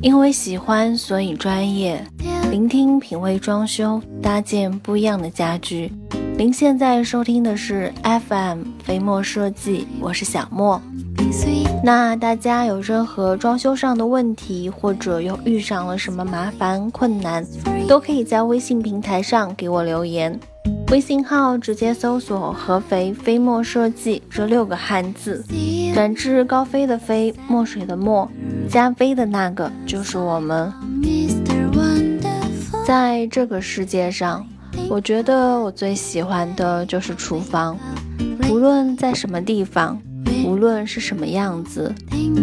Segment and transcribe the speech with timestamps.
[0.00, 2.02] 因为喜欢，所以专业。
[2.50, 5.92] 聆听品味装修，搭建不一样的家居。
[6.38, 10.80] 您现在收听的是 FM 飞墨设计，我是小莫。
[11.84, 17.44] 那大家有任何装修上的问题，或者又遇上了什么麻烦困难，
[17.86, 20.38] 都可以在微信平台上给我留言。
[20.90, 25.44] 微信号直接搜索“合肥飞墨设计”这六个汉字，
[25.94, 28.26] 展翅高飞的飞，墨水的墨，
[28.70, 30.72] 加飞的那个就是我们。
[32.86, 34.46] 在这个世界上，
[34.88, 37.76] 我觉得我最喜欢的就是厨房，
[38.50, 40.00] 无论在什么地方，
[40.46, 41.94] 无论是什么样子，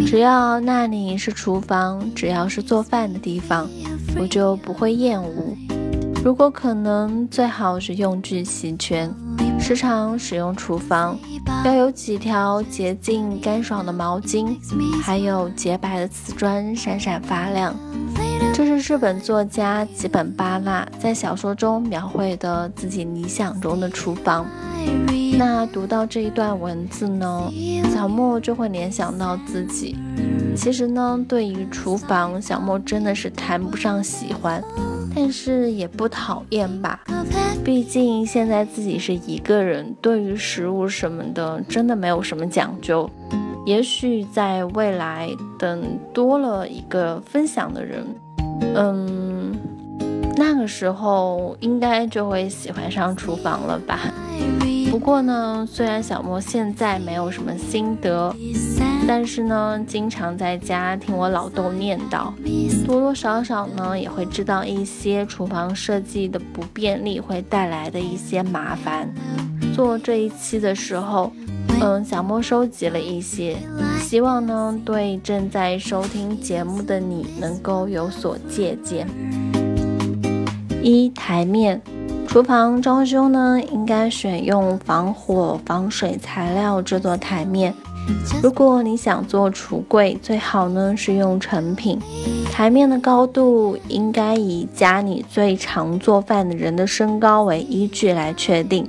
[0.06, 3.68] 只要那里是厨房，只要是做饭的地方，
[4.20, 5.56] 我就不会厌恶。
[6.26, 9.14] 如果可能，最好是用具齐全，
[9.60, 11.16] 时常使用厨房，
[11.64, 14.56] 要有几条洁净干爽的毛巾，
[15.00, 17.72] 还有洁白的瓷砖闪闪发亮。
[18.52, 24.44] 这是日本作家吉本巴纳在小说中描绘的自己理想中的厨房。
[25.38, 27.48] 那读到这一段文字呢，
[27.94, 29.96] 小莫就会联想到自己。
[30.56, 34.62] 其实呢，对于厨房，小莫真的是谈不上喜欢，
[35.14, 37.00] 但是也不讨厌吧。
[37.64, 43.08] 毕竟现在自己是一个人，对于食物什么的，真的没有什么讲究。
[43.66, 48.06] 也许在未来，等多了一个分享的人，
[48.74, 49.52] 嗯，
[50.36, 53.98] 那个时候应该就会喜欢上厨房了吧。
[54.90, 58.34] 不过呢，虽然小莫现在没有什么心得，
[59.08, 62.32] 但是呢，经常在家听我老豆念叨，
[62.84, 69.08] 多多少少呢也会知道一些厨房设计的不便利会带来的一些麻烦。
[69.74, 71.32] 做这一期的时候，
[71.80, 73.56] 嗯，小莫收集了一些，
[74.00, 79.06] 希望呢对正在收听节目的你能够有所借鉴。
[80.82, 81.80] 一台面。
[82.28, 87.72] 厨房装修呢，应该选用防火、防水材料制作台面。
[88.42, 91.98] 如果你想做橱柜，最好呢是用成品。
[92.52, 98.88] 台面的高度应该以家里最常做饭的人的身高为依据来确定。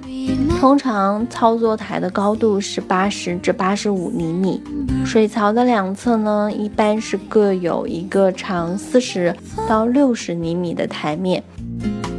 [0.59, 4.61] 通常操作台的高度是八十至八十五厘米，
[5.05, 9.35] 水槽的两侧呢一般是各有一个长四十
[9.67, 11.43] 到六十厘米的台面。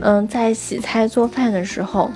[0.01, 2.11] 嗯，在洗菜做饭的时候，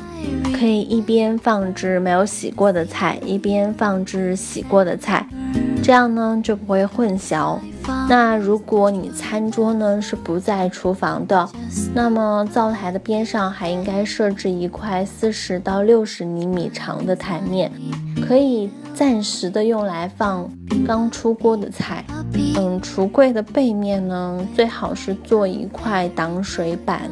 [0.52, 5.26] 可以一边放置没有洗过的菜，一边放置洗过的菜，
[5.82, 7.58] 这样呢就不会混淆。
[8.08, 11.48] 那如果你餐桌呢是不在厨房的，
[11.92, 17.72] 那么灶台的边上还应该设置一块四十到六十厘米长的台面，
[18.24, 20.48] 可以暂时的用来放
[20.86, 22.04] 刚出锅的菜。
[22.56, 27.10] 嗯，橱柜的背面呢，最好是做一块挡水板，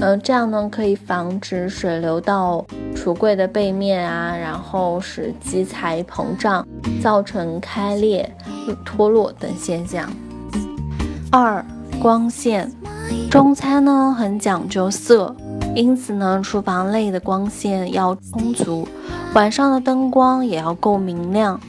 [0.00, 6.66] 呃，这样呢可以防止水流到橱柜的背面啊，然后使基材膨胀，
[7.00, 8.28] 造成开裂、
[8.84, 10.08] 脱落等现象。
[11.30, 11.64] 二、
[12.00, 12.70] 光线，
[13.30, 15.34] 中餐呢很讲究色，
[15.74, 18.86] 因此呢，厨房内的光线要充足，
[19.34, 21.60] 晚上的灯光也要够明亮。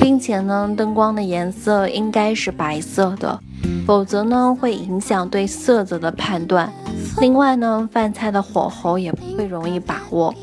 [0.00, 3.38] 并且呢，灯光的颜色应该是白色的，
[3.86, 6.72] 否则呢会影响对色泽的判断。
[7.20, 10.34] 另外呢，饭菜的火候也不会容易把握，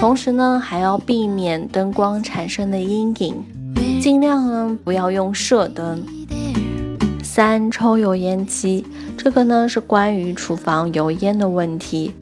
[0.00, 3.44] 同时呢还要避免灯光产生的阴影，
[4.00, 6.04] 尽量呢不要用射灯。
[7.22, 8.84] 三、抽油烟机，
[9.16, 12.12] 这个呢是关于厨房油烟的问题。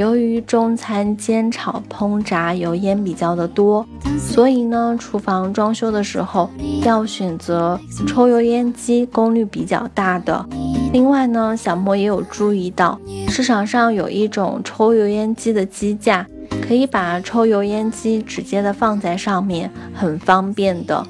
[0.00, 3.86] 由于中餐煎炒烹炸油烟比较的多，
[4.18, 6.48] 所以呢，厨房装修的时候
[6.82, 7.78] 要选择
[8.08, 10.42] 抽油烟机功率比较大的。
[10.90, 16.26] 另外呢，小莫也有注意到，市场上有一种抽油烟机的机架，
[16.66, 21.06] 可以把抽油烟机直接的放在上面，很方便的。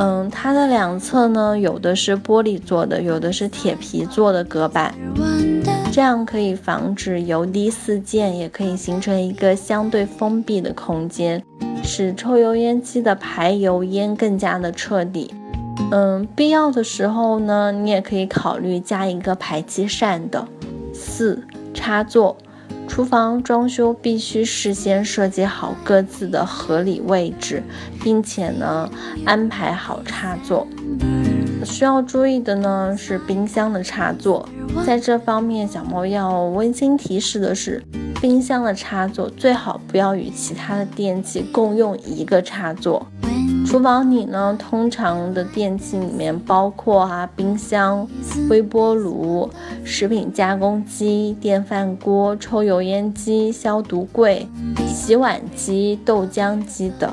[0.00, 4.92] 嗯，它的两侧呢，有的是玻璃做的，有的是铁皮做的隔板。
[5.96, 11.42] 这样可以防止油滴四溅，也可以形成一个相对封闭的空间，
[11.82, 15.32] 使抽油烟机的排油烟更加的彻底。
[15.90, 20.46] 嗯，必要的时候呢，你也可以考虑加一个排气扇的。
[20.92, 22.36] 四、插座，
[22.86, 27.62] 厨房装修必须事先设计好各自的合理位置，
[28.04, 28.90] 并且呢
[29.24, 30.66] 安排好插座。
[31.66, 34.48] 需要注意的呢是冰箱的插座，
[34.86, 37.82] 在这方面小猫要温馨提示的是，
[38.20, 43.06] 冰箱的插座最好不要与其他的电器共用一个插座。
[43.66, 48.06] 厨房里呢，通常的电器里面包括啊冰箱、
[48.48, 49.50] 微波炉、
[49.84, 54.46] 食品加工机、电饭锅、抽油烟机、消毒柜、
[54.86, 57.12] 洗碗机、豆浆机等，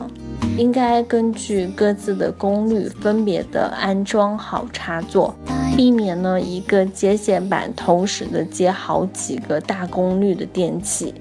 [0.58, 5.34] 应该根据各自的功率分别的安装好插座，
[5.76, 11.14] 避免呢一个接线板同时的接好几个大功率的电器。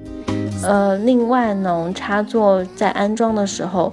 [0.62, 3.92] 呃，另外呢，插座在安装的时候。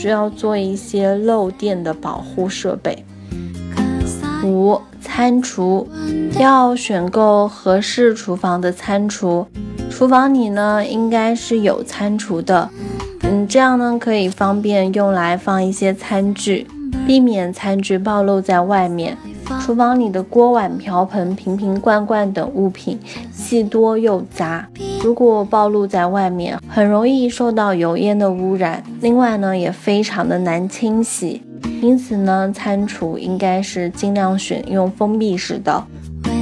[0.00, 3.04] 需要做一些漏电的保护设备。
[4.42, 5.86] 五、餐厨
[6.38, 9.46] 要选购合适厨房的餐厨，
[9.90, 12.70] 厨房里呢应该是有餐厨的，
[13.40, 16.66] 嗯，这样呢可以方便用来放一些餐具，
[17.06, 19.16] 避免餐具暴露在外面。
[19.62, 22.98] 厨房里的锅碗瓢盆、瓶瓶罐罐等物品
[23.32, 24.68] 既多又杂，
[25.02, 28.82] 如果暴露在外面，很容易受到油烟的污染。
[29.00, 31.42] 另外呢，也非常的难清洗。
[31.82, 35.82] 因此呢，餐厨应该是尽量选用封闭式的。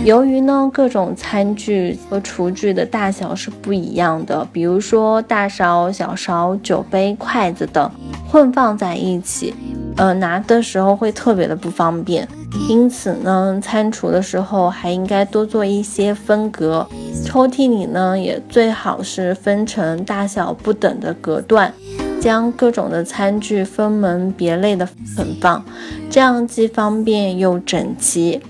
[0.04, 7.90] 由于呢，各种餐具和厨具的大小是不一样的，比如说大勺、小勺、酒杯、筷子等
[8.26, 9.52] 混放在一起，
[9.96, 12.26] 呃，拿的时候会特别的不方便。
[12.70, 16.86] 因此呢，餐厨的时候还应该多做一些分隔，
[17.22, 21.70] 抽屉里呢也最好是分成大小不等的隔断，
[22.18, 25.62] 将各种的餐具分门别类的存放，
[26.08, 28.40] 这样既方便又整齐。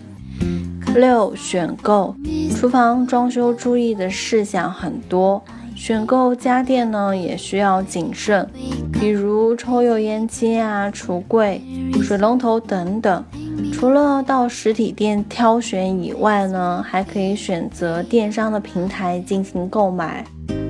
[0.99, 2.15] 六选购
[2.57, 5.41] 厨房装修注意的事项很多，
[5.77, 8.47] 选购家电呢也需要谨慎，
[8.93, 11.63] 比如抽油烟机啊、橱柜、
[12.03, 13.25] 水龙头等等。
[13.73, 20.25] 除了到实体店挑选以外呢，还可以选择电商的平台进行购买。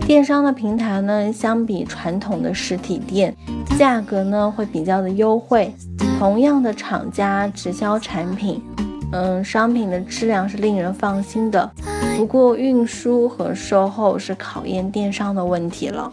[0.06, 3.34] 电商的平台呢，相比传统的实体店，
[3.78, 5.72] 价格呢会比较的优惠。
[6.18, 8.60] 同样的厂家直销产品，
[9.12, 11.70] 嗯，商品的质量是令人放心的。
[12.16, 16.12] 不过运输和售后是考验电商的问题了。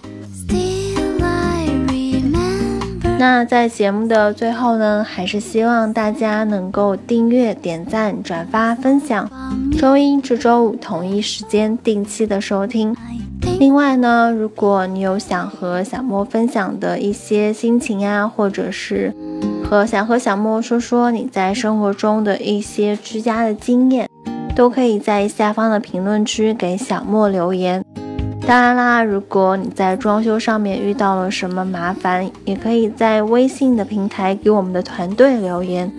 [3.17, 9.29] 那在节目的最后呢，还是希望大家能够订阅、点赞、转发、分享，
[9.77, 12.95] 周一至周五同一时间定期的收听。
[13.57, 19.13] 另外呢，如果你有想和小莫分享的一些心情啊，或者是
[19.69, 24.07] 和想和小莫说说你在生活中的一些居家的经验，
[24.55, 27.83] 都可以在下方的评论区给小莫留言。
[28.47, 35.91] 当然啦，如果你在装修上面遇到了什么麻烦，也可以在微信的平台给我们的团队留言。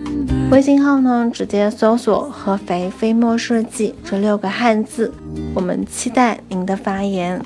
[0.49, 5.13] 微信号呢，直接搜索“合肥飞墨设计”这六个汉字。
[5.53, 7.41] 我们期待您的发言。